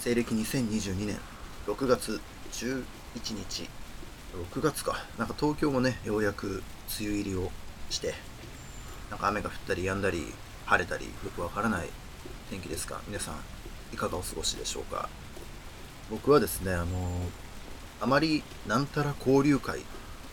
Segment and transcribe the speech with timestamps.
[0.00, 1.18] 西暦2022年
[1.66, 2.20] 6月
[2.52, 2.84] 11
[3.34, 3.68] 日。
[4.52, 5.04] 6月か。
[5.18, 6.62] なんか東京もねようやく
[7.00, 7.50] 梅雨入りを
[7.90, 8.14] して
[9.10, 10.32] なんか雨が降ったり止んだり
[10.66, 11.88] 晴れたりよくわからない
[12.48, 13.34] 天気ですが皆さん
[13.92, 15.08] いかがお過ごしでしょうか。
[16.10, 16.86] 僕はですねあの
[18.00, 19.80] あまりなんたら交流会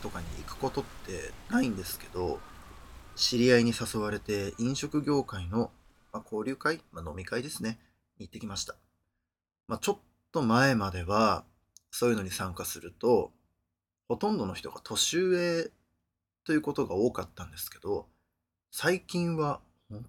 [0.03, 2.39] とかに行くことってないんですけど
[3.15, 5.71] 知り合いに誘われて飲食業界の、
[6.13, 7.79] まあ、交流会、まあ、飲み会ですね。
[8.19, 8.84] に行ってきました。
[9.67, 9.99] まあ、ちょっ
[10.31, 11.43] と前までは、
[11.91, 13.31] そういうのに参加すると、
[14.07, 15.71] ほとんどの人が年上
[16.43, 18.07] ということが多かったんですけど、
[18.71, 19.61] 最近は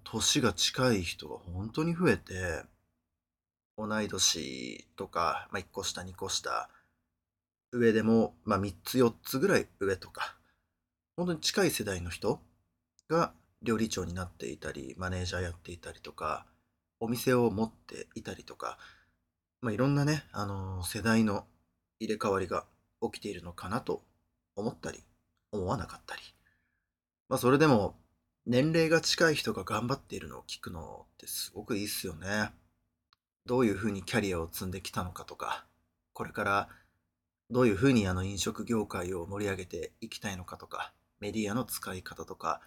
[0.03, 2.63] 年が近い人が本当に増えて、
[3.77, 6.69] 同い年とか、まあ、1個下、2個下、
[7.71, 10.37] 上でも、まあ、3つ、4つぐらい上とか、
[11.15, 12.39] 本当に近い世代の人
[13.07, 16.45] が料理長になっていたり、マネージャーやっていたりとか、
[16.99, 18.77] お店を持っていたりとか、
[19.61, 21.45] まあ、いろんなね、あのー世代の
[21.99, 22.65] 入れ替わりが
[23.01, 24.03] 起きているのかなと
[24.55, 25.03] 思ったり、
[25.51, 26.21] 思わなかったり。
[27.29, 27.95] まあ、それでも、
[28.45, 32.51] 年齢が近い人が頑張っているのを聞くのってすごくいいっすよね。
[33.45, 35.65] どういうふうにキャリアを積んできたのかとか、
[36.13, 36.69] これから
[37.49, 42.61] どういうふうにあの飲食業界を盛り上げていきたいのかとか、メディアの使い方とか、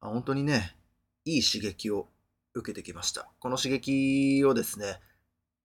[0.00, 0.76] まあ本当にね、
[1.24, 2.08] いい刺激を
[2.54, 3.28] 受けてきました。
[3.38, 5.00] この刺激をですね、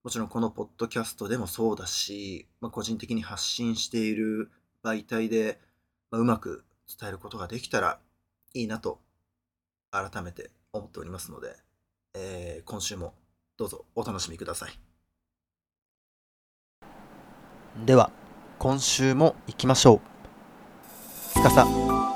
[0.04, 4.52] もちろんこのポッドキャストでもそうだし、まあ、個人的に発信している
[4.84, 5.60] 媒体で、
[6.12, 6.66] まあ、うまく
[7.00, 8.00] 伝えることができたら
[8.54, 9.00] いいなと
[9.92, 11.56] 改めて思っておりますので、
[12.16, 13.14] えー今週も
[13.58, 14.80] どうぞお楽しみください。
[17.86, 18.12] では、
[18.60, 20.02] 今週も行きましょう。
[21.34, 21.66] つかさ、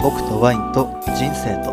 [0.02, 1.72] 僕とワインと人生と。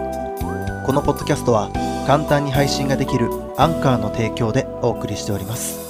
[0.87, 1.71] このポッドキャストは
[2.07, 5.84] 簡単に配信ができるアンカーの提供でお送りしております。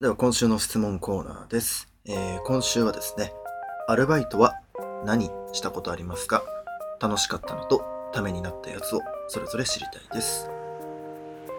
[0.00, 1.88] では今週の質問コーナーです。
[2.04, 3.32] えー今週はですね、
[3.88, 4.54] アルバイトは
[5.04, 6.44] 何したことありますか？
[7.00, 7.82] 楽しかったのと
[8.12, 10.48] ためになったやつをそれぞれ知りたいです。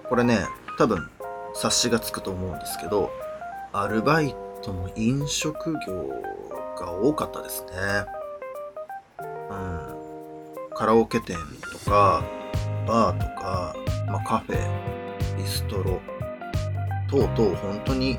[0.07, 0.47] これね、
[0.77, 1.09] 多分
[1.53, 3.11] 察しがつくと思うんですけど、
[3.73, 6.07] アルバイトの飲食業
[6.79, 7.71] が多かったですね。
[9.49, 10.75] うん。
[10.75, 11.35] カラオケ店
[11.83, 12.23] とか、
[12.87, 13.75] バーとか、
[14.07, 15.99] まあ、カフェ、ビストロ、
[17.09, 18.17] 等々本当に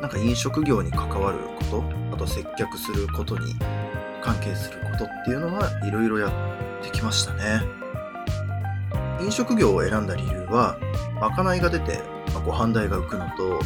[0.00, 3.54] なんか飲食業に関わることあと接客することに
[4.22, 6.28] 関係することっていうのはいろいろや
[6.80, 7.62] ってきましたね。
[9.20, 10.78] 飲食業を選んだ理由は
[11.20, 12.00] まかないが出て、
[12.34, 13.60] まあご飯代が浮くのと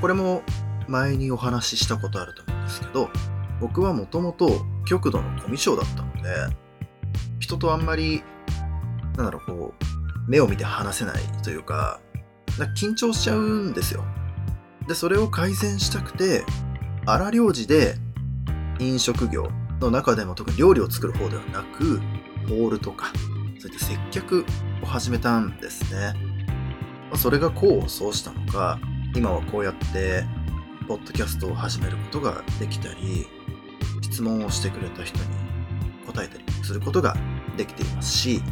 [0.00, 0.42] これも
[0.86, 3.10] 前にお話ししたことあると思うんですけど
[3.60, 6.56] 僕はもともと極度のコミュ障だったので
[7.38, 8.22] 人とあんまり
[9.16, 12.00] なんだろうこう目を見て話せないというか
[12.76, 14.04] 緊張しちゃうんですよ。
[14.88, 16.44] で、それを改善したくて、
[17.06, 17.96] 荒領事で
[18.78, 19.50] 飲食業
[19.80, 22.00] の中でも特に料理を作る方ではなく、
[22.48, 23.06] ホールとか、
[23.58, 24.44] そういった接客
[24.82, 26.14] を始めたんですね。
[27.16, 28.78] それが功を奏したのか、
[29.14, 30.24] 今はこうやって、
[30.86, 33.26] ポッドキャストを始めることができたり、
[34.02, 35.24] 質問をしてくれた人に
[36.06, 37.16] 答えたりすることが
[37.56, 38.42] できていますし、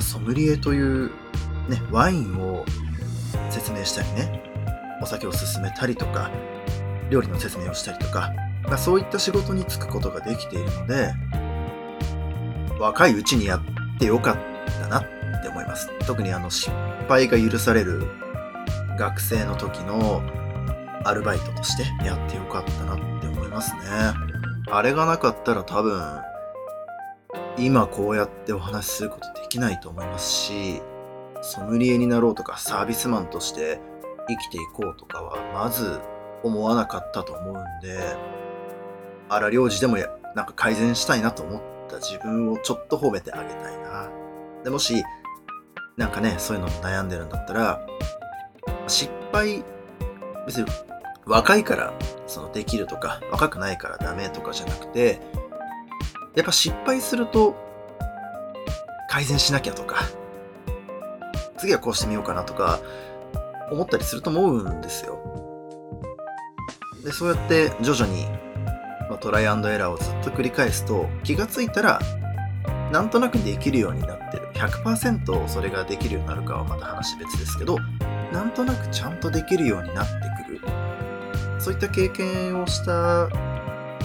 [0.00, 1.10] ソムリエという、
[1.68, 2.64] ね、ワインを
[3.50, 4.42] 説明したりね。
[5.00, 6.30] お酒を勧めたりとか
[7.10, 8.32] 料理の説明をしたりとか、
[8.64, 11.12] まあ、そういった仕事に就くことができているので
[12.78, 14.36] 若いうちにやってよかっ
[14.80, 15.90] たなって思います。
[16.06, 16.70] 特にあの失
[17.08, 18.06] 敗が許される
[18.98, 20.22] 学生の時の
[21.04, 23.80] アルバイトとしてやってよかったなって思いますね。
[24.70, 26.20] あれがなかったら多分
[27.56, 30.82] 今こうやってお話しすることできないと思いますし
[31.46, 33.78] ソムリエになろうとかサービスマンとして
[34.28, 36.00] 生きていこうとかはまず
[36.42, 38.16] 思わなかったと思うんで
[39.28, 39.96] 荒領事でも
[40.34, 44.10] なんか改善したいなと思った自分をちょっと褒めてあげたいな。
[44.64, 45.04] でもし
[45.96, 47.86] なんかねそういうの悩んでるんだったら
[48.88, 49.62] 失敗
[50.46, 50.66] 別に
[51.26, 51.94] 若いから
[52.26, 55.20] そのできるとか若くないからダメとかじゃなくて
[56.34, 57.54] やっぱ失敗すると
[59.08, 60.02] 改善しなきゃとか
[61.58, 62.80] 次はこうしてみようかなとか
[63.70, 65.18] 思ったりすると思うんですよ。
[67.04, 68.26] で、そうやって徐々に、
[69.08, 72.00] まあトライアンドエラーをずっと繰り返すと気がついたら
[72.90, 74.48] なんとなくできるようになってる。
[74.54, 77.78] 100%それができるようになるかはまた話別ですけど、
[78.32, 80.12] なんとなくちゃんとできるようになって
[80.46, 80.60] くる。
[81.60, 83.28] そういった経験をした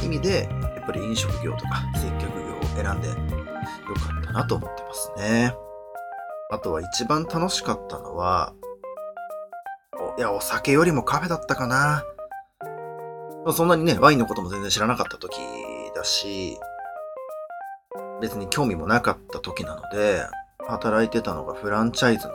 [0.03, 5.53] 意味で、やっぱり飲食業とか接客業を選んでよかったなと思ってますね。
[6.51, 8.53] あとは一番楽しかったのは、
[10.17, 12.03] いや、お酒よりもカフェだったかな。
[13.53, 15.39] そんなにね、ワインのことも全然知らなかった時
[15.95, 16.57] だし、
[18.21, 20.25] 別に興味もなかった時なので、
[20.67, 22.33] 働いてたのがフランチャイズの、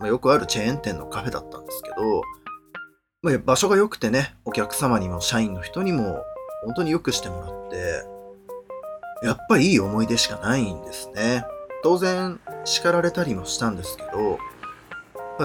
[0.00, 2.22] まあ、よくあるチェーン店のカフェだったんですけど、
[3.22, 6.24] まあ、場所が良くてね、お客様にも社員の人にも
[6.64, 11.46] 本当に良くしてもらって、やっぱりいい思い出しかないんですね。
[11.84, 14.38] 当然叱られたりもしたんですけど、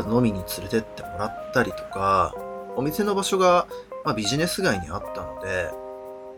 [0.10, 2.34] 飲みに連れてってもらったりとか、
[2.78, 3.68] お店の場所が、
[4.06, 5.70] まあ、ビジネス街にあったので、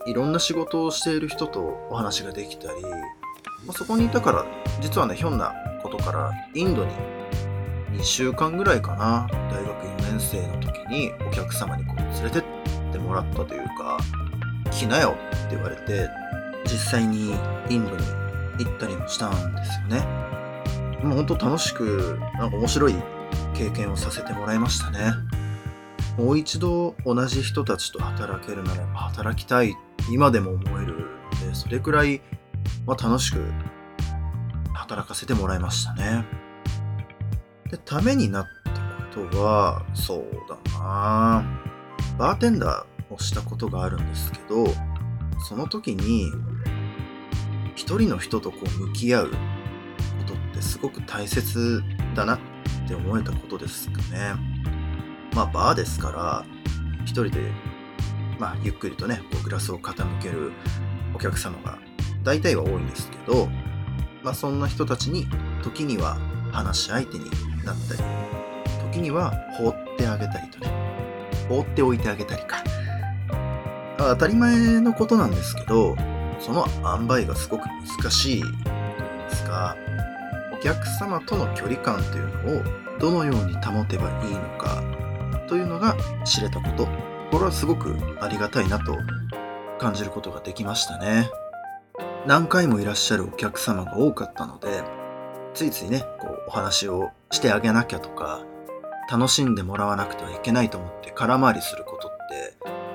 [0.08, 2.90] いろんな仕事をしている人とお話ができたり、ま
[3.70, 4.46] あ、そこにいたから、
[4.82, 5.54] 実はね、ひょんな
[5.84, 6.92] ことからインドに
[7.92, 12.44] 2週間ぐらいかな、大学4年生の時にお客様にこう連れてっ
[12.92, 14.00] てもらったというか、
[14.72, 15.16] 来なよ
[15.46, 16.10] って言われて、
[16.64, 17.36] 実際に
[17.70, 18.21] インドに
[18.64, 20.06] 行ったりもしたんですよね。
[21.04, 22.96] もう本当楽しく、なんか面白い
[23.54, 25.14] 経験をさせてもらいましたね。
[26.18, 29.76] もう一度同じ人たちと働けるならば働きたい、
[30.12, 30.94] 今でも思える
[31.42, 32.22] ので、それくらい、
[32.86, 33.42] ま、楽しく
[34.74, 36.26] 働かせてもらいましたね。
[37.70, 41.44] で、ためになったことは、そうだな
[42.18, 44.66] バーテンダーをしたことがあるんですけど、
[45.40, 46.32] その時に、
[47.76, 49.36] 一人の人とこう向き合うこ
[50.28, 51.84] とってすごく大切
[52.16, 52.40] だなっ
[52.88, 54.36] て思えたことですかね。
[55.34, 56.46] まあ、バーですから、
[57.06, 57.40] 一人で、
[58.38, 60.52] まあ、ゆっくりとね、こうグラスを傾ける
[61.14, 61.78] お客様が
[62.24, 63.48] 大体は多いんですけど、
[64.24, 65.28] まあ、そんな人たちに
[65.64, 66.18] 時には
[66.52, 67.26] 話し相手に
[67.64, 68.04] なったり、
[68.92, 70.70] 時には放ってあげたりとね、
[71.48, 72.64] 放っておいてあげたりか。
[73.98, 75.96] 当たり前のことなんですけど、
[76.42, 79.76] その塩梅がすごく難しいといいますか、
[80.54, 84.84] お客様との距離感というのをどのように保てばいいのか
[85.48, 85.96] というのが
[86.26, 86.88] 知れたこと、
[87.32, 88.98] これはすごくありがたいなと
[89.80, 91.30] 感じることができましたね。
[92.28, 94.84] 何回もいらっしゃるお客様が多かったので、
[95.54, 98.42] ついついね、こうお話をしてあげなきゃとか、
[99.12, 102.11] 楽しんでもらわなくてはいけないと思って空回りすること、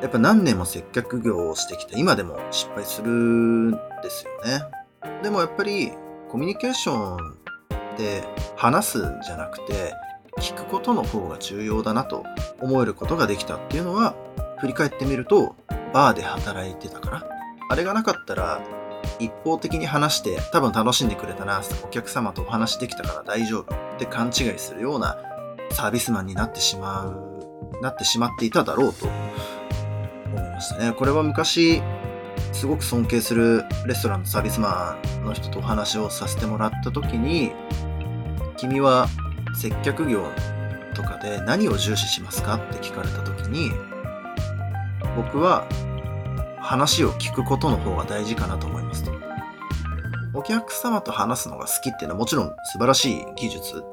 [0.02, 3.78] やっぱ何年も接客業をしてきて今でも失敗するんで
[4.10, 4.62] すよね。
[5.22, 5.92] でもやっぱり
[6.30, 7.18] コミュニケーションっ
[7.96, 8.24] て
[8.56, 9.94] 話すんじゃなくて
[10.38, 12.24] 聞くことの方が重要だなと
[12.60, 14.14] 思えることができたっていうのは
[14.58, 15.56] 振り返ってみると
[15.92, 17.26] バーで働いてたから
[17.70, 18.60] あれがなかったら
[19.18, 25.16] 一方的に話して多分楽しんでくれたなお客様とお話できたから大丈夫って勘違いするような
[25.70, 29.08] サービスマンになってしまうなってしまっていただろうと
[30.56, 31.80] ましたねこれは昔
[32.52, 37.52] すごく尊敬するレストランのサービスマンの人とお話をさせてもらった時に
[38.56, 39.08] 君は
[39.54, 40.26] 接客業
[40.94, 43.70] とかで何を重視しますかって聞かれた時に
[45.14, 45.66] 僕は
[46.58, 49.12] 話を聞くことの方が大事かなと思いますと。
[50.34, 53.84] お客様と話すのが好きっていうのはもちろん素晴らしい技術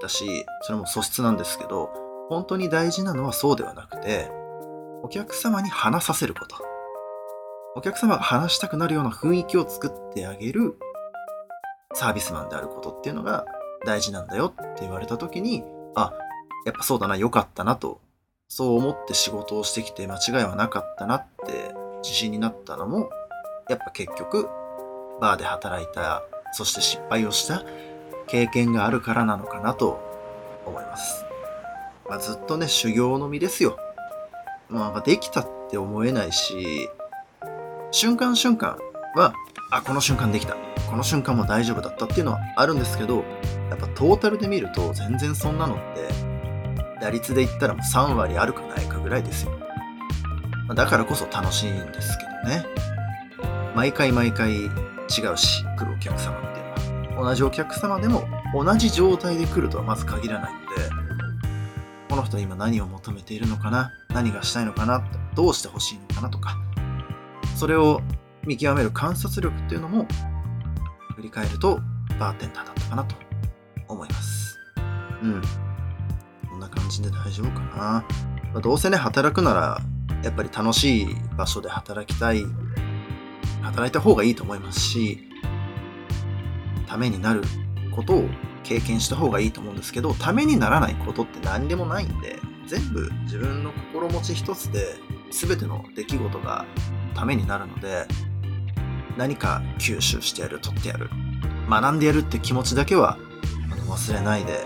[0.00, 0.24] だし、
[0.62, 1.90] それも素質なんですけど、
[2.30, 4.30] 本当に大事なのはそうではなくて、
[5.04, 6.56] お客様に話させること。
[7.74, 10.76] お客様が話したくなるような雰囲気を作ってあげる
[11.92, 13.44] サービスマンであることっていうのが
[13.84, 15.64] 大事なんだよって言われた時に、
[15.96, 16.12] あ、
[16.64, 18.00] やっぱそうだな、良かったなと、
[18.46, 23.10] そう思って仕事をしてきて間違いはなかったなって自信になったのも、
[23.68, 24.48] やっぱ結局、
[25.20, 27.64] バーで働いた、そして失敗をした
[28.28, 29.98] 経験があるからなのかなと
[30.64, 31.24] 思います。
[32.08, 33.78] まあ、ずっとね、修行の身ですよ。
[34.72, 36.88] まあ、できたって思えないし、
[37.90, 38.78] 瞬間瞬間
[39.14, 39.34] は、
[39.70, 40.56] あ、この瞬間できた。
[40.90, 43.24] この瞬間も大丈夫だったっていうのはあるんですけど、
[43.70, 46.08] やっぱトータルで見ると全然そんなのって、
[47.00, 49.52] 打率で言ったらもう3割あるかないかぐらいですよ。
[50.74, 52.64] だからこそ楽しいんですけどね。
[53.74, 54.70] 毎回毎回違う
[55.36, 57.28] し、来るお客様っていうのは。
[57.28, 58.24] 同じお客様でも
[58.54, 61.01] 同じ状態で来るとはまず限らないので、
[62.12, 63.90] この人今何を求めているのかな？
[64.10, 65.02] 何がしたいのかな？
[65.34, 66.28] どうしてほしいのかな？
[66.28, 66.58] とか、
[67.56, 68.02] それを
[68.46, 70.06] 見極める観察力っていうのも、
[71.16, 71.80] 振り返ると
[72.20, 73.16] バーテンダーだったかなと
[73.88, 74.58] 思います。
[75.22, 75.42] うん。
[76.50, 77.74] こんな感じで大丈夫かな。
[77.76, 78.04] ま
[78.56, 79.80] あ、どうせね、働くなら
[80.22, 82.42] やっぱり楽しい場所で働きたい、
[83.62, 85.30] 働いた方がいいと思いますし、
[86.86, 87.40] ためになる
[87.96, 88.28] ことを
[88.62, 94.94] 経験した方がいいと思うんですけど、ためにならないことって何でもないんで、全部自分の心持ち一つで
[95.30, 96.64] 全ての出来事が
[97.14, 98.06] ためになるので、
[99.16, 101.10] 何か吸収してやる、取ってやる、
[101.68, 103.18] 学んでやるって気持ちだけは
[103.88, 104.64] 忘れないで、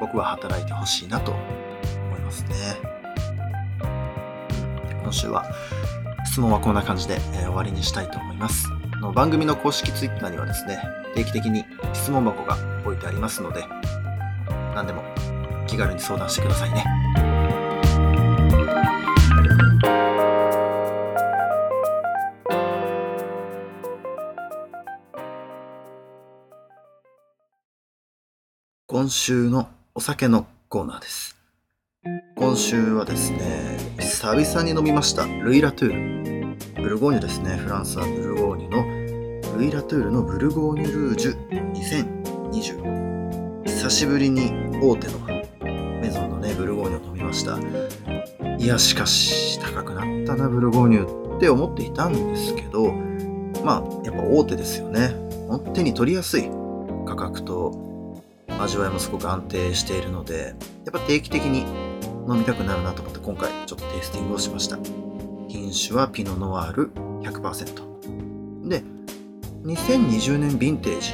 [0.00, 2.92] 僕は働いてほしいなと思いますね。
[5.02, 5.44] 今週は
[6.24, 8.81] 質問はこんな感じで、えー、終わりにしたいと思います。
[9.02, 10.80] の番組の公式 Twitter にはですね、
[11.16, 13.64] 定期的に質問箱が置いてありますので、
[14.76, 15.02] 何でも
[15.66, 16.84] 気軽に相談してくださいね。
[28.86, 31.36] 今週のお酒のコーナーです。
[32.36, 36.22] 今週はですね、久々に飲みました、ルイ・ラトゥール。
[36.82, 37.56] ブルゴーニュですね。
[37.56, 38.91] フランスはブルゴーニュの
[39.62, 41.36] ルイ・ラトゥールのブルゴーニュルージュ
[42.50, 43.62] 2020。
[43.64, 44.50] 久しぶりに
[44.82, 45.20] 大手の
[46.00, 47.60] メゾンのね、ブルゴーニュを飲みました。
[48.58, 52.92] いや、しかし、高くなったな、ブルゴーニュって思っていたんですけど、
[53.64, 55.14] まあ、やっぱ大手ですよね。
[55.74, 56.50] 手に取りやすい
[57.06, 61.60] 価格と味わいもすごく安定しているので、やっぱ定期的に
[62.28, 64.76] 飲みたくなるなと思って今回ちょっとテイスティングをしました。
[65.46, 66.90] 品種はピノノワール
[67.22, 68.68] 100%。
[68.68, 68.82] で、
[69.64, 71.12] 2020年ヴィンテージ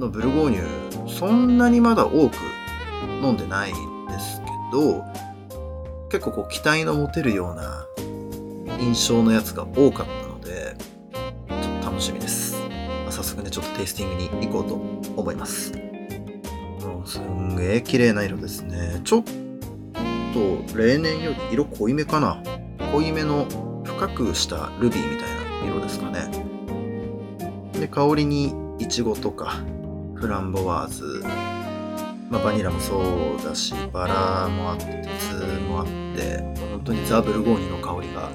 [0.00, 2.34] のブルゴーニュ、そんなにまだ多く
[3.22, 5.04] 飲んでないんですけど、
[6.10, 7.86] 結構こう期待の持てるような
[8.80, 10.76] 印象のやつが多かったので、
[11.48, 12.56] ちょっと楽しみです。
[13.06, 14.74] ま早速ね、ちょっとテイスティングに行こうと
[15.20, 15.72] 思います。
[17.04, 19.00] すんげえ綺麗な色ですね。
[19.04, 19.22] ちょっ
[20.34, 22.42] と例年より色濃いめかな。
[22.92, 23.46] 濃いめの
[23.84, 25.28] 深くしたルビーみたい
[25.62, 26.51] な色ですかね。
[27.82, 29.56] で、香りにイチゴとか
[30.14, 31.24] フランボワーズ、
[32.30, 35.86] まあ、バニラもそうだし、バラもあって、鉄もあっ
[36.16, 38.30] て、本当にザ・ブルゴーニュの香りが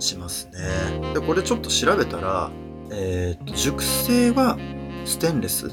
[0.00, 1.14] しますね。
[1.14, 2.50] で、これちょっと調べたら、
[2.90, 4.58] え、ー、と、熟成は
[5.04, 5.72] ステンレス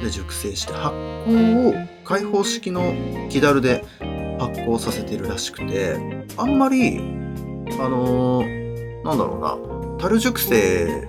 [0.00, 2.94] で熟成して発酵を開放式の
[3.30, 3.84] 木だるで
[4.38, 5.96] 発酵させてるらしくて
[6.36, 7.02] あんまりあ
[7.88, 11.08] のー、なんだろうな樽熟成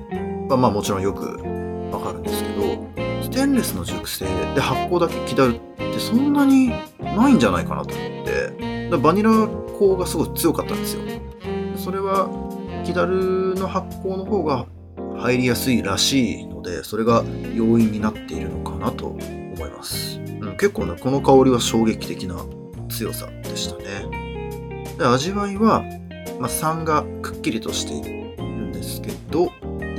[0.49, 1.25] はまあもちろんよく
[1.91, 2.87] わかるんですけど
[3.23, 4.25] ステンレスの熟成
[4.55, 9.31] で発酵だけ木だるってそんなにないんじゃないかなと思ってバニラ
[9.79, 11.01] 香がすごい強かったんですよ。
[11.75, 12.29] それは
[12.85, 14.65] 木だるの発酵の方が
[15.17, 17.23] 入りやすいらしいのでそれが
[17.55, 19.21] 要因になっているのかなと思
[19.67, 22.35] います、うん、結構ねこの香りは衝撃的な
[22.89, 24.95] 強さでしたね。
[24.97, 25.83] で味わいは、
[26.39, 29.18] まあ、酸がくっきりとしているんですけど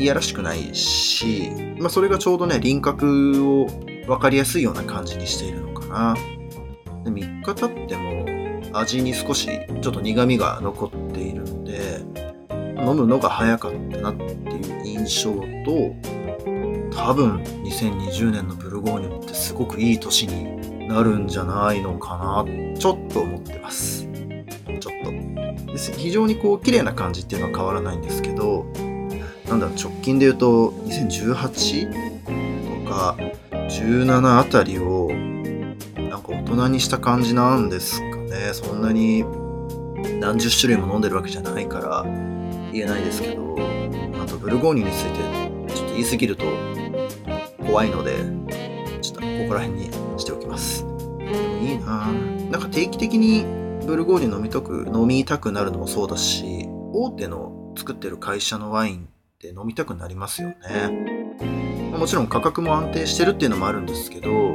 [0.00, 3.66] いやらしくないし、まあ、それがちょうどね輪郭を
[4.06, 6.16] 分かりやすいような感じにしているのかな。
[7.04, 9.46] で3日経っても味に少し
[9.82, 12.00] ちょっと苦みが残っているので
[12.78, 15.32] 飲むのが早かったなっていう印象
[15.66, 15.94] と
[16.96, 24.08] 多分2020年のブルゴーニュってすごくいい年になるんじゃないのかなちょっと思ってます。
[24.80, 25.10] ちょっと。
[25.98, 28.69] 非常にこう綺麗な感じっていうのは変わらないんですけど
[29.50, 33.16] なんだ直近で言うと2018とか
[33.52, 35.10] 17あたりを
[35.96, 38.52] なんか大人にした感じなんですかね。
[38.52, 39.24] そんなに
[40.20, 42.04] 何十種類も飲んでるわけじゃないから
[42.72, 43.56] 言えないですけど
[44.22, 46.44] あとブルゴーニュについてちょっと言い過ぎると
[47.58, 48.18] 怖いので
[49.02, 50.84] ちょっとここら辺にしておきます。
[50.84, 51.24] でも
[51.60, 52.06] いいな。
[52.52, 53.44] なんか定期的に
[53.84, 59.08] ブルゴーニュ飲みたく飲みたくなるのもそうだし大手の作ってる会社のワイン
[59.40, 60.56] って飲みたくなりますよね。
[61.96, 64.54] もちろん価格も安定してるっていうのもあるんですけど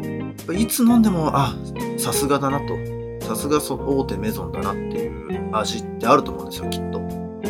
[0.53, 1.55] いつ飲んでもあ
[1.97, 2.77] さすがだなと。
[3.25, 6.99] さすが大手メゾンだなっていう味ってあると思うんですよきっと。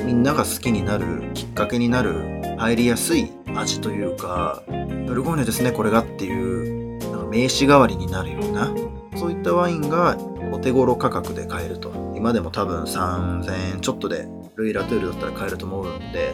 [0.06, 4.63] みんなが好きになるきっかけになる入りやすい味というか
[5.06, 8.74] ブルゴーニュですねこれがっていうなんか名刺代わりになるような
[9.18, 10.18] そういったワインが
[10.54, 11.92] お手頃価格で買えると。
[12.15, 14.25] 今でも多分3000円ちょっとで
[14.56, 16.34] ルイ・ラトゥールだったら買えると思うんで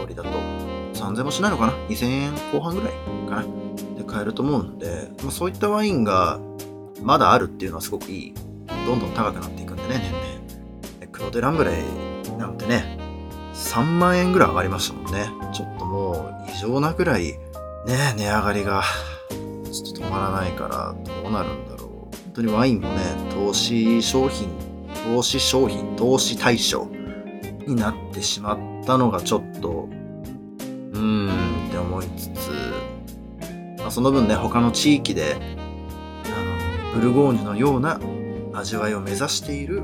[0.00, 0.28] 氷だと。
[0.94, 2.92] 3000もしないのかな？2000円後半ぐらい
[3.28, 3.44] かな。
[3.96, 6.40] で買えると思うんで、まあ、そういったワインが
[7.02, 8.34] まだあるっていうのはすごくいい。
[8.86, 10.12] どんどん高くなっていくんでね
[11.00, 11.12] 年々。
[11.12, 12.98] クロデランブレイなんてね、
[13.54, 15.30] 3万円ぐらい上がりましたもんね。
[15.52, 17.32] ちょっともう異常なぐらい、
[17.86, 18.82] ね、値上がりが
[19.30, 21.88] ちょっと止まらないからどうなるんだろう。
[21.88, 23.00] 本当にワインもね、
[23.32, 24.48] 投資商品、
[25.04, 26.88] 投資商品、投資対象。
[27.66, 29.88] になってしまったのがちょっと、
[30.92, 32.50] うーんって思いつつ、
[33.78, 35.36] まあ、その分ね、他の地域で、
[36.24, 38.00] あの、ブルゴーニュのような
[38.54, 39.82] 味わいを目指している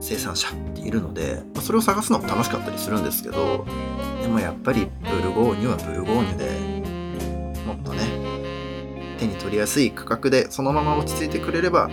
[0.00, 3.66] 生産者っているので、まあ、それを探すのも楽しかったりするんですけど
[4.22, 11.90] でもやっぱりブルゴーニュはブルゴーニュでもっとね手に取りやすい価格でそのまま落ち着いてくれれば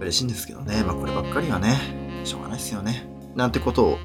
[0.00, 0.84] 嬉しいんですけどね。
[0.84, 1.76] まあこればっかりはね、
[2.24, 3.08] しょうがないですよね。
[3.34, 3.98] なんてことを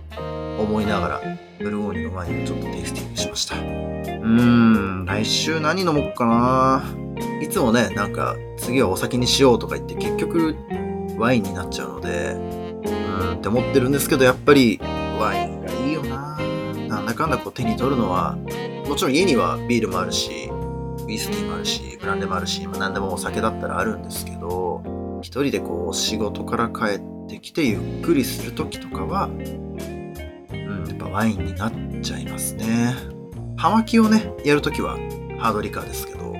[0.59, 1.21] 思いながら、
[1.59, 3.55] ブルゴーニュのワインをちょっとテイスティングしました。
[3.55, 6.83] うーん、来週何飲もうかな。
[7.41, 10.55] いつもね、なんか次はお酒にしようとか言って結局
[11.17, 14.79] ワインになっちゃうので、うーんって思ってるんですけど、やっぱり
[15.19, 16.37] ワインがいいよな。
[16.87, 18.37] なんだかんだこう手に取るのは、
[18.87, 20.49] もちろん家にはビールもあるし、
[21.07, 24.81] ウイスキーもあるし、ブランデーもあるし、まあ、何でもお酒だったらあるんですけど、
[25.21, 29.29] 一人でこう仕事から帰ってきてゆっくりする時とかは、
[31.13, 32.95] ワインになっちゃいますね。
[33.55, 34.97] 葉巻をね、やるときは
[35.37, 36.33] ハードリカーですけど、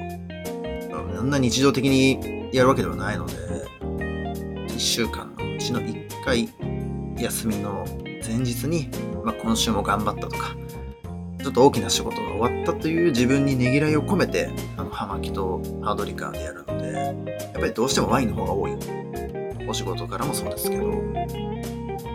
[0.92, 3.34] あんな日常的にやるわけではないので、
[4.68, 6.50] 1週間のうちの1回
[7.18, 7.86] 休みの
[8.26, 8.90] 前日に、
[9.24, 10.56] まあ、今週も頑張ったとか、
[11.40, 18.76] ちょっと大きな仕事が終わったという自分にねぎらいを込めて、あの、葉巻とハードリカーでやるので、やっぱりどうしてもワインの方が多い。
[19.70, 20.92] お仕事からもそうですけど、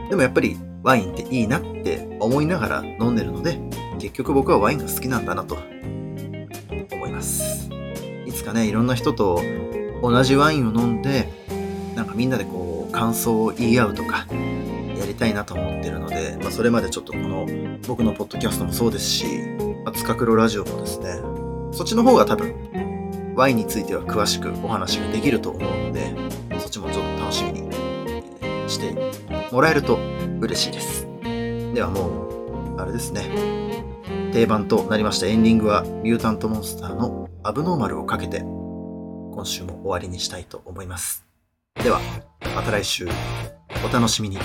[0.09, 3.61] でもやっぱりワインっていいなって思いながら飲んでるので、
[3.99, 5.57] 結局僕はワインが好きなんだなと
[6.93, 7.69] 思います。
[8.27, 9.43] いつかね、いろんな人と
[10.03, 11.29] 同じワインを飲んで、
[11.95, 14.27] なんかみんなでこう感想を言い合うとか、
[14.99, 17.47] やりたいなと思ってるので、まあ、それまでちょっとこの
[17.87, 19.27] 僕のポッドキャストもそうですし、
[19.85, 21.21] まあ、つかくろラジオもですね、
[21.73, 22.55] そっちの方が多分、
[23.37, 26.15] ワインについては詳しくお話ができると思うので、
[26.59, 27.68] そっちもちょっと楽しみに
[28.69, 28.95] して
[29.53, 29.99] もらえると
[30.41, 31.07] 嬉しいです。
[31.75, 33.69] ではもう、あれですね。
[34.33, 41.25] 定番となりましたエンディングはミュータントモンスターのアブノーマルをかけて今週も終わりにしたいと思います。
[41.83, 42.01] では、
[42.55, 43.09] また来週
[43.85, 44.39] お楽しみに。